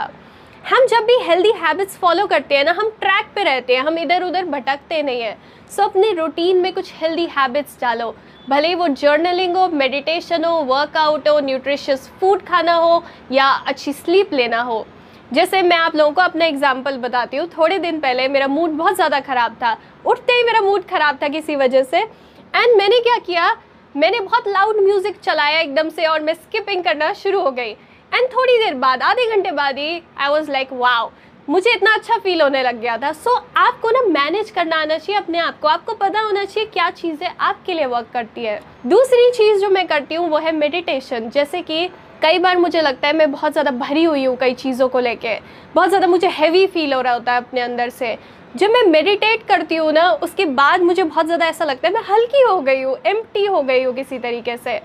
हम 0.64 0.86
जब 0.86 1.04
भी 1.06 1.18
हेल्दी 1.24 1.52
हैबिट्स 1.58 1.98
फॉलो 1.98 2.26
करते 2.28 2.58
हैं 2.58 2.64
ना 2.66 2.72
हम 2.72 2.90
ट्रैक 3.02 3.28
पे 3.36 3.44
रहते 3.44 3.76
हैं 3.76 3.82
हम 3.82 3.98
इधर 3.98 4.24
उधर 4.24 4.46
भटकते 4.46 5.02
नहीं 5.04 5.22
हैं। 5.22 5.38
सो 5.68 5.82
so, 5.82 5.90
अपने 5.90 6.12
रूटीन 6.14 6.62
में 6.62 6.74
कुछ 6.74 6.92
हेल्दी 7.02 7.26
हैबिट्स 7.38 7.78
डालो। 7.82 8.14
भले 8.50 8.74
वो 8.76 8.88
जर्नलिंग 8.88 9.56
हो 9.58 9.68
मेडिटेशन 9.76 10.46
हो 10.46 10.56
वर्कआउट 10.66 11.28
हो 11.30 11.40
न्यूट्रिशियस 11.42 12.10
फ़ूड 12.20 12.46
खाना 12.48 12.76
हो 12.76 13.04
या 13.32 13.48
अच्छी 13.68 13.94
स्लीप 13.94 14.34
लेना 14.34 14.62
हो। 14.62 14.86
जैसे 15.32 15.62
मैं 15.62 15.78
आप 15.78 15.96
लोगों 15.96 16.12
को 16.12 16.22
अपना 16.22 16.46
एग्ज़ाम्पल 16.46 16.98
बताती 17.00 17.38
हूँ। 17.38 17.48
थोड़े 17.50 17.80
दिन 17.80 18.00
पहले 18.00 18.28
मेरा 18.30 18.48
मूड 18.48 18.78
बहुत 18.78 18.96
ज़्यादा 18.96 19.20
ख़राब 19.22 19.58
था। 19.64 19.78
उठते 20.06 20.34
ही 20.34 20.44
मेरा 20.44 20.62
मूड 20.62 20.90
ख़राब 20.90 21.20
था 21.24 21.28
किसी 21.30 21.56
वजह 21.58 21.84
से। 21.86 21.98
एंड 21.98 22.78
मैंने 22.78 23.00
क्या 23.00 23.18
किया? 23.26 23.56
मैंने 23.96 24.20
बहुत 24.20 24.48
लाउड 24.48 24.80
म्यूज़िक 24.80 25.20
चलाया 25.20 25.60
एकदम 25.60 25.90
से 25.90 26.06
और 26.06 26.22
मैं 26.24 26.34
स्किपिंग 26.34 26.84
करना 26.84 27.12
शुरू 27.16 27.40
हो 27.42 27.52
गई। 27.52 27.70
एंड 28.12 28.28
थोड़ी 28.34 28.58
देर 28.58 28.74
बाद 28.76 29.02
आधे 29.04 29.26
घंटे 29.28 29.52
बाद 29.54 29.78
ही 29.78 30.02
आई 30.18 30.30
वॉज़ 30.30 30.52
लाइक 30.52 30.74
वाओ 30.74 31.10
मुझे 31.48 31.72
इतना 31.74 31.94
अच्छा 31.94 32.18
फील 32.18 32.42
होने 32.42 32.62
लग 32.64 32.80
गया 32.82 32.98
था। 32.98 33.12
सो 33.14 33.30
so, 33.30 33.44
आपको 33.58 33.92
ना 33.92 34.02
मैनेज 34.10 34.50
करना 34.52 34.76
आना 34.76 34.98
चाहिए 34.98 35.22
अपने 35.22 35.40
आप 35.40 35.60
को। 35.60 35.68
आपको 35.68 35.94
पता 35.96 36.22
होना 36.22 36.44
चाहिए 36.46 36.70
क्या 36.70 36.90
चीज़ें 36.92 37.28
आपके 37.30 37.74
लिए 37.74 37.86
वर्क 37.86 38.10
करती 38.14 38.44
है। 38.44 38.60
दूसरी 38.88 39.32
चीज़ 39.32 39.62
जो 39.62 39.70
मैं 39.70 39.86
करती 39.88 40.16
हूँ 40.16 40.30
वो 40.30 40.38
है 40.38 40.52
मेडिटेशन 40.52 41.30
जैसे 41.30 41.62
कि 41.62 41.88
कई 42.22 42.40
बार 42.40 42.58
मुझे 42.58 42.82
लगता 42.82 43.08
है 43.08 43.14
मैं 43.16 43.32
बहुत 43.32 43.52
ज़्यादा 43.52 43.72
भरी 43.74 44.04
हुई 44.04 44.26
हूँ 44.26 44.36
कई 44.38 44.54
चीज़ों 44.56 44.88
को 44.90 45.00
लेके। 45.00 45.38
बहुत 45.76 45.90
ज़्यादा 45.90 46.08
मुझे 46.08 46.28
हैवी 46.30 46.66
फील 46.68 46.94
हो 46.94 47.02
रहा 47.02 47.14
होता 47.14 47.34
है 47.34 47.38
अपने 47.38 47.62
अंदर 47.62 47.90
से। 47.90 48.18
जब 48.56 48.70
मैं 48.70 48.82
मेडिटेट 48.84 49.44
करती 49.48 49.76
हूँ 49.76 49.92
ना 49.92 50.10
उसके 50.14 50.46
बाद 50.46 50.82
मुझे 50.82 51.04
बहुत 51.04 51.26
ज़्यादा 51.26 51.48
ऐसा 51.48 51.66
लगता 51.66 51.88
है 51.88 51.94
मैं 51.94 52.02
हल्की 52.04 52.42
हो 52.42 52.60
गई 52.62 52.82
हूँ 52.82 52.96
एम 53.06 53.18
हो 53.50 53.62
गई 53.64 53.84
हूँ 53.84 53.94
किसी 53.96 54.20
तरीके 54.20 54.56
से। 54.58 54.78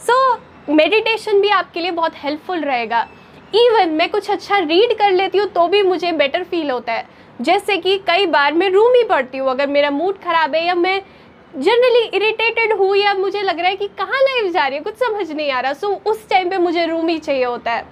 सो 0.00 0.12
so, 0.12 0.70
मेडिटेशन 0.70 1.40
भी 1.40 1.48
आपके 1.50 1.80
लिए 1.80 1.90
बहुत 1.90 2.12
हेल्पफुल 2.16 2.60
रहेगा। 2.60 3.06
इवन 3.54 3.90
मैं 3.90 4.08
कुछ 4.10 4.30
अच्छा 4.30 4.58
रीड 4.58 4.96
कर 4.98 5.10
लेती 5.10 5.38
हूँ 5.38 5.46
तो 5.48 5.66
भी 5.68 5.82
मुझे 5.82 6.12
बेटर 6.12 6.44
फील 6.44 6.70
होता 6.70 6.92
है। 6.92 7.06
जैसे 7.40 7.76
कि 7.76 7.96
कई 8.06 8.26
बार 8.26 8.52
मैं 8.52 8.70
रूम 8.70 8.94
ही 8.94 9.04
पढ़ती 9.04 9.38
हूँ 9.38 9.50
अगर 9.50 9.66
मेरा 9.68 9.90
मूड 9.90 10.18
ख़राब 10.18 10.54
है 10.54 10.66
या 10.66 10.74
मैं 10.74 11.00
जनरली 11.54 12.04
इरिटेटेड 12.16 12.72
हूँ 12.72 12.94
या 12.96 13.14
मुझे 13.14 13.42
लग 13.42 13.58
रहा 13.58 13.68
है 13.68 13.76
कि 13.76 13.88
कहाँ 13.98 14.20
लाइफ 14.20 14.52
जा 14.52 14.66
रही 14.66 14.76
है 14.76 14.82
कुछ 14.84 14.94
समझ 14.98 15.30
नहीं 15.30 15.50
आ 15.50 15.60
रहा। 15.60 15.72
सो 15.72 15.86
so, 15.86 16.06
उस 16.06 16.28
टाइम 16.28 16.50
पे 16.50 16.58
मुझे 16.58 16.86
रूम 16.86 17.08
ही 17.08 17.18
चाहिए 17.18 17.44
होता 17.44 17.72
है। 17.72 17.84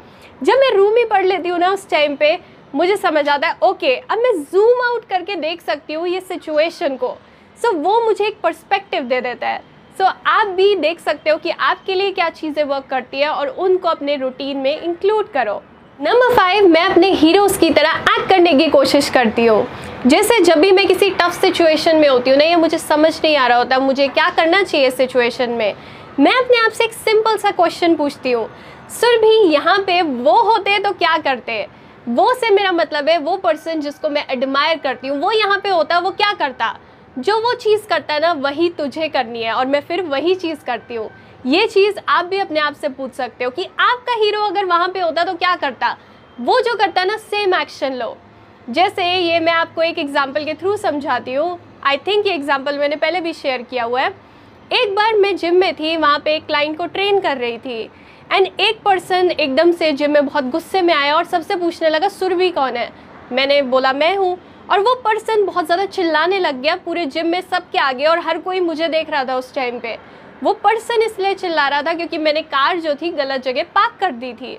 जब 0.42 0.54
मैं 0.54 0.74
रूम 0.74 0.96
ही 0.96 1.04
पढ़ 1.06 1.24
लेती 1.24 1.48
हूँ 1.48 1.58
ना 1.58 1.68
उस 1.68 1.88
टाइम 1.90 2.16
पे 2.16 2.38
मुझे 2.74 2.96
समझ 2.96 3.28
आता 3.28 3.48
है। 3.48 3.56
ओके 3.62 3.94
अब 3.96 4.18
मैं 4.18 4.32
जूम 4.42 4.80
आउट 4.82 5.04
करके 5.04 5.36
देख 5.36 5.60
सकती 5.62 5.92
हूँ 5.92 6.06
ये 6.08 6.20
सिचुएशन 6.20 6.96
को। 6.96 7.16
सो 7.58 7.68
so, 7.68 7.74
वो 7.76 8.00
मुझे 8.00 8.26
एक 8.26 8.40
पर्सपेक्टिव 8.42 9.02
दे 9.04 9.20
देता 9.20 9.46
है। 9.46 9.58
सो 9.98 10.04
so, 10.04 10.12
आप 10.26 10.46
भी 10.48 10.74
देख 10.76 11.00
सकते 11.00 11.30
हो 11.30 11.36
कि 11.38 11.50
आपके 11.50 11.94
लिए 11.94 12.10
क्या 12.12 12.28
चीज़ें 12.30 12.62
वर्क 12.64 12.86
करती 12.90 13.20
है 13.20 13.28
और 13.28 13.48
उनको 13.48 13.88
अपने 13.88 14.16
रूटीन 14.16 14.56
में 14.56 14.80
इंक्लूड 14.80 15.30
करो। 15.32 15.62
नंबर 15.98 16.34
फाइव 16.36 16.66
मैं 16.68 16.84
अपने 16.84 17.10
हीरोज़ 17.12 17.58
की 17.60 17.70
तरह 17.70 18.04
एक्ट 18.10 18.28
करने 18.28 18.52
की 18.54 18.68
कोशिश 18.68 19.08
करती 19.10 19.44
हूँ। 19.46 19.66
जैसे 20.06 20.38
जब 20.40 20.60
भी 20.60 20.70
मैं 20.72 20.86
किसी 20.88 21.10
टफ 21.12 21.32
सिचुएशन 21.40 21.96
में 21.96 22.08
होती 22.08 22.30
हूँ 22.30 22.38
ना 22.38 22.44
ये 22.44 22.56
मुझे 22.56 22.78
समझ 22.78 23.12
नहीं 23.16 23.36
आ 23.36 23.46
रहा 23.46 23.58
होता 23.58 23.78
मुझे 23.78 24.06
क्या 24.08 24.28
करना 24.30 24.62
चाहिए 24.62 24.86
इस 24.86 24.96
सिचुएशन 24.96 25.50
में। 25.50 25.74
मैं 26.20 26.32
अपने 26.34 26.58
आप 26.58 26.70
से 26.70 26.84
एक 26.84 26.92
सिंपल 26.94 27.36
सा 27.36 27.50
क्वेश्चन 27.50 27.96
पूछती 27.96 28.32
हूँ। 28.32 28.48
सर 28.90 29.18
भी 29.18 29.34
यहाँ 29.52 29.78
पे 29.78 30.00
वो 30.02 30.40
होते 30.42 30.78
तो 30.78 30.92
क्या 30.94 31.16
करते 31.18 31.66
वो 32.08 32.32
से 32.34 32.50
मेरा 32.50 32.72
मतलब 32.72 33.08
है, 33.08 33.16
वो 33.18 33.36
पर्सन 33.36 33.80
जिसको 33.80 34.08
मैं 34.08 34.26
एडमायर 34.28 34.78
करती 34.78 35.08
हूँ, 35.08 35.18
वो 35.18 35.32
यहाँ 35.32 35.58
पे 35.58 35.68
होता 35.68 35.98
वो 35.98 36.10
क्या 36.10 36.32
करता? 36.34 36.76
जो 37.18 37.38
वो 37.40 37.52
चीज़ 37.54 37.86
करता 37.88 38.14
है 38.14 38.20
ना, 38.20 38.32
वही 38.32 38.68
तुझे 38.70 39.08
करनी 39.08 39.42
है 39.42 39.52
और 39.52 39.66
मैं 39.66 39.80
फिर 39.80 40.02
वही 40.02 40.34
चीज़ 40.34 40.64
करती 40.64 40.94
हूँ। 40.94 41.10
ये 41.46 41.66
चीज़ 41.66 41.98
आप 42.08 42.24
भी 42.24 42.38
अपने 42.38 42.60
आप 42.60 42.74
से 42.74 42.88
पूछ 42.88 43.12
सकते 43.12 43.44
हो 43.44 43.50
कि 43.50 43.64
आपका 43.64 44.14
हीरो 44.14 44.40
अगर 44.42 44.64
वहाँ 44.64 44.88
पे 44.88 45.00
होता 45.00 45.24
तो 45.24 45.34
क्या 45.34 45.54
करता? 45.56 45.96
वो 46.38 46.60
जो 46.60 46.76
करता 46.76 47.04
ना 47.04 47.16
सेम 47.18 47.54
एक्शन 47.54 47.94
लो। 47.94 48.16
जैसे 48.68 49.04
ये 49.04 49.38
मैं 49.40 49.52
आपको 49.52 49.82
एक 49.82 49.98
एग्ज़ाम्पल 49.98 50.44
के 50.44 50.54
थ्रू 50.54 50.76
समझाती 50.76 51.34
हूँ। 51.34 51.58
आई 51.86 51.96
थिंक 51.96 52.26
ये 52.26 52.32
एग्ज़ाम्पल 52.32 52.78
मैंने 52.78 52.96
पहले 52.96 53.20
भी 53.20 53.32
शेयर 53.32 53.62
किया 53.62 53.84
हुआ 53.84 54.00
है। 54.00 54.10
एक 54.72 54.94
बार 54.94 55.16
मैं 55.16 55.36
जिम 55.36 55.54
में 55.54 55.74
थी, 55.74 55.96
वहाँ 55.96 56.18
पे 56.18 56.34
एक 56.36 56.46
क्लाइंट 56.46 56.76
को 56.78 56.86
ट्रेन 56.86 57.20
कर 57.20 57.36
रही 57.36 57.58
थी। 57.58 57.90
एंड 58.30 58.46
एक 58.60 58.80
पर्सन 58.82 59.30
एकदम 59.30 59.70
से 59.72 59.92
जिम 59.92 60.10
में 60.10 60.24
बहुत 60.26 60.44
गुस्से 60.44 60.82
में 60.82 60.92
आया 60.94 61.14
और 61.16 61.24
सबसे 61.24 61.56
पूछने 61.56 61.88
लगा 61.88 62.08
सुरभि 62.08 62.50
कौन 62.50 62.76
है? 62.76 62.90
मैंने 63.32 63.60
बोला, 63.64 63.92
मैं 63.92 64.16
हूँ। 64.16 64.38
और 64.70 64.80
वो 64.80 64.94
पर्सन 65.04 65.44
बहुत 65.46 65.66
ज़्यादा 65.66 65.84
चिल्लाने 65.86 66.38
लग 66.38 66.60
गया 66.62 66.76
पूरे 66.76 67.06
जिम 67.06 67.26
में 67.26 67.40
सब 67.40 67.70
के 67.70 67.78
आगे 67.78 68.04
और 68.04 68.18
हर 68.18 68.38
कोई 68.38 68.60
मुझे 68.60 68.88
देख 68.88 69.10
रहा 69.10 69.24
था 69.24 69.36
उस 69.36 69.54
टाइम 69.54 69.78
पे। 69.80 69.96
वो 70.42 70.52
पर्सन 70.54 71.02
इसलिए 71.02 71.34
चिल्ला 71.34 71.66
रहा 71.68 71.82
था 71.82 71.94
क्योंकि 71.94 72.18
मैंने 72.18 72.42
कार 72.44 72.80
जो 72.80 72.94
थी 72.94 73.10
गलत 73.12 73.42
जगह 73.42 73.62
पार्क 73.74 73.96
कर 74.00 74.12
दी 74.12 74.32
थी। 74.32 74.58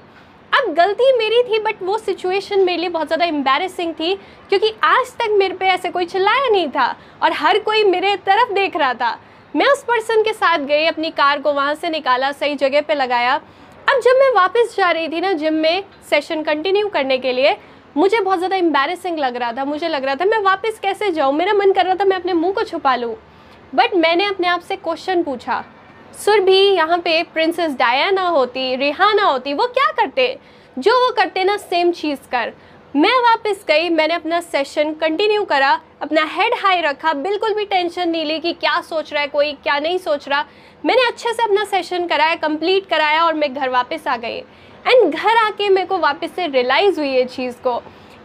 अब 0.51 0.73
गलती 0.75 1.11
मेरी 1.17 1.41
थी 1.43 1.59
बट 1.59 1.83
वो 1.83 1.97
सिचुएशन 1.97 2.59
मेरे 2.59 2.77
लिए 2.77 2.89
बहुत 2.89 3.07
ज़्यादा 3.07 3.25
एम्बेरसिंग 3.25 3.93
थी 3.93 4.13
क्योंकि 4.49 4.73
आज 4.83 5.11
तक 5.19 5.35
मेरे 5.39 5.53
पे 5.53 5.65
ऐसे 5.67 5.89
कोई 5.89 6.05
चिल्लाया 6.05 6.49
नहीं 6.49 6.67
था 6.69 6.95
और 7.23 7.33
हर 7.33 7.59
कोई 7.59 7.83
मेरे 7.85 8.15
तरफ़ 8.25 8.53
देख 8.53 8.75
रहा 8.77 8.93
था। 8.93 9.17
मैं 9.53 9.65
उस 9.67 9.83
पर्सन 9.83 10.21
के 10.23 10.33
साथ 10.33 10.59
गई, 10.59 10.85
अपनी 10.85 11.09
कार 11.11 11.39
को 11.39 11.51
वहाँ 11.53 11.73
से 11.75 11.89
निकाला, 11.89 12.31
सही 12.31 12.55
जगह 12.55 12.81
पे 12.81 12.95
लगाया। 12.95 13.33
अब 13.87 13.99
जब 13.99 14.19
मैं 14.19 14.31
वापस 14.35 14.75
जा 14.77 14.91
रही 14.91 15.07
थी 15.09 15.21
ना 15.21 15.31
जिम 15.33 15.53
में 15.53 15.83
सेशन 16.09 16.43
कंटिन्यू 16.43 16.87
करने 16.89 17.17
के 17.17 17.31
लिए, 17.33 17.55
मुझे 17.95 18.19
बहुत 18.19 18.37
ज़्यादा 18.37 18.55
एम्बेरसिंग 18.55 19.19
लग 19.19 19.35
रहा 19.35 19.51
था, 19.53 19.65
मुझे 19.65 19.87
लग 19.87 20.05
रहा 20.05 20.15
था, 20.15 20.25
मैं 20.25 20.39
वापस 20.39 20.79
कैसे 20.81 21.11
जाऊँ? 21.11 21.33
मेरा 21.33 21.53
मन 21.53 21.71
कर 21.71 21.85
रहा 21.85 21.95
था 21.95 22.05
मैं 22.05 22.17
अपने 22.17 22.33
मुँह 22.33 22.53
को 22.53 22.63
छुपा 22.63 22.95
लूँ। 22.95 23.15
बट 23.75 23.95
मैंने 23.95 24.25
अपने 24.25 24.47
आप 24.47 24.61
से 24.61 24.75
क्वेश्चन 24.77 25.23
पूछा, 25.23 25.63
सुर 26.15 26.39
भी, 26.39 26.59
यहाँ 26.59 26.97
पे 26.99 27.21
प्रिंसेस 27.23 27.75
डायना 27.75 28.27
होती 28.27 28.75
रिहाना 28.75 29.23
होती, 29.23 29.53
वो 29.53 29.67
क्या 29.67 29.91
करते? 29.93 30.37
जो 30.77 30.99
वो 30.99 31.11
करते 31.13 31.43
ना 31.43 31.57
सेम 31.59 31.91
चीज़ 31.91 32.29
कर। 32.31 32.53
मैं 32.95 33.11
वापस 33.21 33.63
गई 33.67 33.89
मैंने 33.89 34.13
अपना 34.13 34.39
सेशन 34.41 34.91
कंटिन्यू 34.93 35.43
करा 35.43 35.69
अपना 36.01 36.23
हेड 36.31 36.53
हाई 36.63 36.81
रखा 36.81 37.13
बिल्कुल 37.15 37.53
भी 37.53 37.65
टेंशन 37.65 38.09
नहीं 38.09 38.25
ली 38.25 38.39
कि 38.39 38.51
क्या 38.53 38.79
सोच 38.81 39.11
रहा 39.13 39.21
है 39.21 39.27
कोई 39.27 39.51
क्या 39.53 39.77
नहीं 39.79 39.97
सोच 39.97 40.27
रहा। 40.29 40.43
मैंने 40.83 41.05
अच्छे 41.07 41.33
से 41.33 41.43
अपना 41.43 41.63
सेशन 41.65 42.07
कराया 42.07 42.35
कंप्लीट 42.37 42.89
कराया 42.89 43.23
और 43.25 43.33
मैं 43.33 43.53
घर 43.53 43.69
वापस 43.69 44.07
आ 44.07 44.17
गई। 44.17 44.37
एंड 44.37 45.13
घर 45.13 45.37
आके 45.37 45.69
मेरे 45.69 45.87
को 45.87 45.97
वापस 45.99 46.35
से 46.35 46.47
रियलाइज़ 46.47 46.99
हुई 46.99 47.09
ये 47.09 47.23
चीज़ 47.25 47.55
को 47.63 47.77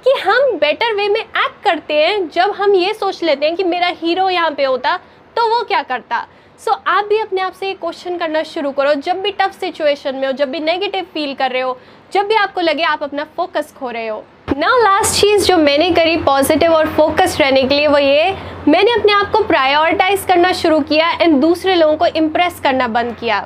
कि 0.04 0.18
हम 0.20 0.52
बेटर 0.58 0.94
वे 0.94 1.08
में 1.08 1.20
एक्ट 1.20 1.62
करते 1.64 2.02
हैं 2.04 2.28
जब 2.30 2.50
हम 2.58 2.74
ये 2.74 2.92
सोच 2.94 3.22
लेते 3.22 3.46
हैं 3.46 3.56
कि 3.56 3.64
मेरा 3.64 3.94
हीरो 3.96 4.28
यहाँ 4.30 4.50
पे 4.50 4.64
होता 4.64 4.96
तो 5.36 5.48
वो 5.50 5.64
क्या 5.64 5.82
करता। 5.84 6.26
सो 6.60 6.70
so, 6.70 6.78
आप 6.86 7.04
भी 7.04 7.18
अपने 7.20 7.40
आप 7.40 7.52
से 7.54 7.74
क्वेश्चन 7.74 8.18
करना 8.18 8.42
शुरू 8.44 8.70
करो 8.72 8.94
जब 8.94 9.22
भी 9.22 9.30
टफ 9.32 9.58
सिचुएशन 9.60 10.16
में 10.16 10.26
हो 10.26 10.32
जब 10.34 10.50
भी 10.50 10.60
नेगेटिव 10.60 11.04
फील 11.14 11.34
कर 11.34 11.50
रहे 11.50 11.62
हो 11.62 11.78
जब 12.12 12.26
भी 12.26 12.34
आपको 12.36 12.60
लगे 12.60 12.82
आप 12.84 13.02
अपना 13.02 13.24
फोकस 13.36 13.74
खो 13.78 13.90
रहे 13.90 14.08
हो। 14.08 14.24
ना 14.56 14.68
लास्ट 14.78 15.20
चीज़ 15.20 15.46
जो 15.46 15.56
मैंने 15.56 15.90
करी 15.90 16.16
पॉजिटिव 16.16 16.74
और 16.74 16.88
फोकस 16.88 17.36
रहने 17.40 17.62
के 17.62 17.74
लिए 17.74 17.86
वो 17.86 17.98
ये, 17.98 18.30
मैंने 18.68 18.92
अपने 18.92 19.12
आप 19.12 19.30
को 19.32 19.42
प्रायोरिटाइज 19.46 20.24
करना 20.28 20.52
शुरू 20.52 20.78
किया 20.80 21.10
एंड 21.12 21.40
दूसरे 21.40 21.74
लोगों 21.74 21.96
को 21.96 22.06
इम्प्रेस 22.16 22.60
करना 22.60 22.86
बंद 22.88 23.16
किया। 23.16 23.40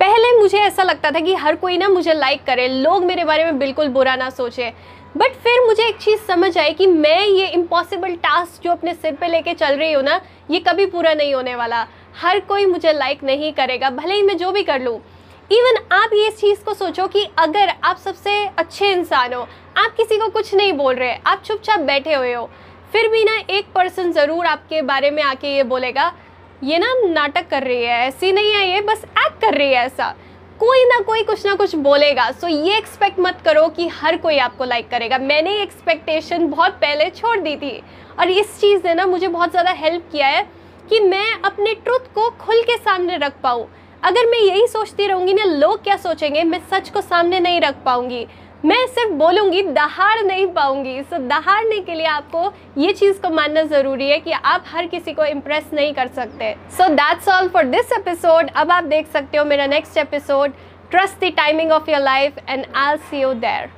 पहले 0.00 0.32
मुझे 0.38 0.58
ऐसा 0.58 0.82
लगता 0.82 1.10
था 1.10 1.20
कि 1.20 1.34
हर 1.34 1.56
कोई 1.56 1.78
ना 1.78 1.88
मुझे 1.88 2.14
लाइक 2.14 2.42
करे, 2.46 2.66
लोग 2.68 3.04
मेरे 3.04 3.24
बारे 3.24 3.44
में 3.44 3.58
बिल्कुल 3.58 3.88
बुरा 3.88 4.16
ना 4.16 4.30
सोचे। 4.30 4.72
बट 5.16 5.36
फिर 5.44 5.64
मुझे 5.66 5.86
एक 5.86 5.98
चीज़ 5.98 6.20
समझ 6.28 6.56
आई 6.58 6.72
कि 6.72 6.86
मैं 6.86 7.20
ये 7.20 7.46
इम्पॉसिबल 7.48 8.14
टास्क 8.16 8.64
जो 8.64 8.70
अपने 8.70 8.94
सिर 8.94 9.14
पे 9.20 9.28
लेके 9.28 9.54
चल 9.54 9.76
रही 9.76 9.92
हूँ 9.92 10.02
ना, 10.02 10.20
ये 10.50 10.60
कभी 10.60 10.86
पूरा 10.86 11.14
नहीं 11.14 11.34
होने 11.34 11.54
वाला। 11.54 11.86
हर 12.22 12.40
कोई 12.40 12.66
मुझे 12.66 12.92
लाइक 12.92 13.24
नहीं 13.24 13.52
करेगा, 13.52 13.90
भले 13.92 14.14
ही 14.14 14.22
मैं 14.22 14.36
जो 14.36 14.50
भी 14.52 14.62
कर 14.62 14.80
लूँ। 14.82 14.98
इवन 15.50 15.76
आप 15.92 16.10
ये 16.14 16.30
चीज़ 16.30 16.62
को 16.64 16.72
सोचो 16.74 17.06
कि 17.08 17.24
अगर 17.38 17.68
आप 17.84 17.96
सबसे 17.98 18.32
अच्छे 18.48 18.90
इंसान 18.92 19.32
हो, 19.34 19.40
आप 19.76 19.94
किसी 19.96 20.16
को 20.18 20.28
कुछ 20.28 20.54
नहीं 20.54 20.72
बोल 20.72 20.94
रहे, 20.94 21.14
आप 21.26 21.42
चुपचाप 21.44 21.80
बैठे 21.82 22.14
हुए 22.14 22.32
हो, 22.32 22.44
फिर 22.92 23.08
भी 23.08 23.22
ना 23.24 23.36
एक 23.50 23.72
पर्सन 23.74 24.12
ज़रूर 24.12 24.46
आपके 24.46 24.82
बारे 24.82 25.10
में 25.10 25.22
आके 25.22 25.54
ये 25.54 25.62
बोलेगा, 25.64 26.12
ये 26.62 26.78
ना 26.78 26.92
नाटक 27.04 27.48
कर 27.50 27.62
रही 27.62 27.82
है, 27.82 27.98
ऐसी 28.08 28.32
नहीं 28.32 28.52
है 28.52 28.68
ये, 28.68 28.80
बस 28.82 29.02
एक्ट 29.04 29.40
कर 29.40 29.54
रही 29.54 29.68
है 29.68 29.84
ऐसा। 29.86 30.14
कोई 30.60 30.84
ना 30.84 31.00
कोई 31.00 31.22
कुछ 31.22 31.44
ना 31.46 31.54
कुछ 31.54 31.74
बोलेगा 31.76 32.30
सो 32.32 32.48
ये 32.48 32.76
एक्सपेक्ट 32.76 33.20
मत 33.20 33.40
करो 33.44 33.66
कि 33.70 33.88
हर 33.90 34.16
कोई 34.18 34.38
आपको 34.38 34.64
लाइक 34.64 34.88
करेगा। 34.90 35.18
मैंने 35.18 35.56
एक्सपेक्टेशन 35.62 36.46
बहुत 36.48 36.72
पहले 36.80 37.10
छोड़ 37.10 37.38
दी 37.38 37.56
थी, 37.56 37.82
और 38.18 38.30
इस 38.30 38.58
चीज़ 38.60 38.86
ने 38.86 38.94
ना 38.94 39.06
मुझे 39.06 39.28
बहुत 39.28 39.50
ज़्यादा 39.50 39.70
हेल्प 39.72 40.08
किया 40.12 40.26
है 40.28 40.42
कि 40.90 41.00
मैं 41.00 41.32
अपने 41.34 41.74
ट्रुथ 41.76 42.12
को 42.14 42.30
खुल 42.38 42.62
के 42.62 42.76
सामने 42.78 43.16
रख 43.18 43.40
पाऊँ। 43.42 43.66
अगर 44.04 44.26
मैं 44.26 44.38
यही 44.38 44.66
सोचती 44.66 45.06
रहूँगी 45.06 45.32
ना, 45.34 45.44
लोग 45.44 45.82
क्या 45.84 45.96
सोचेंगे? 45.96 46.42
मैं 46.44 46.60
सच 46.70 46.88
को 46.88 47.00
सामने 47.00 47.40
नहीं 47.40 47.60
रख 47.60 47.82
पाऊँगी। 47.84 48.26
मैं 48.64 48.86
सिर्फ़ 48.86 49.12
बोलूँगी, 49.12 49.62
दहाड़ 49.62 50.22
नहीं 50.22 50.46
पाऊँगी। 50.46 51.02
सो 51.02 51.18
दहाड़ने 51.18 51.80
के 51.80 51.94
लिए 51.94 52.06
आपको 52.06 52.52
ये 52.78 52.92
चीज़ 52.92 53.20
को 53.20 53.30
मानना 53.30 53.62
ज़रूरी 53.62 54.08
है 54.08 54.18
कि 54.18 54.32
आप 54.32 54.64
हर 54.66 54.86
किसी 54.86 55.12
को 55.12 55.24
इम्प्रेस 55.24 55.70
नहीं 55.72 55.92
कर 55.94 56.08
सकते। 56.08 56.54
So 56.70 56.88
that's 56.88 57.28
all 57.28 57.48
for 57.48 57.64
this 57.64 57.92
episode 57.92 58.50
अब 58.56 58.70
आप 58.70 58.84
देख 58.84 59.08
सकते 59.08 59.38
हो 59.38 59.44
मेरा 59.44 59.66
next 59.66 59.98
episode 59.98 60.52
trust 60.90 61.24
the 61.24 61.32
timing 61.36 61.72
of 61.72 61.90
your 61.90 62.00
life 62.00 62.38
and 62.48 62.66
I 62.76 62.96
see 63.10 63.20
you 63.20 63.32
there 63.34 63.68